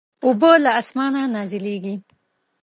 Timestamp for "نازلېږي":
1.35-1.95